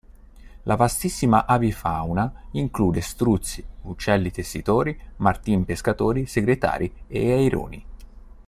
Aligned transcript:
La 0.63 0.73
vastissima 0.75 1.45
avifauna 1.45 2.45
include 2.53 3.01
struzzi, 3.01 3.63
uccelli 3.83 4.31
tessitori, 4.31 4.99
martin 5.17 5.63
pescatori, 5.63 6.25
segretari 6.25 6.91
e 7.05 7.31
aironi. 7.33 7.85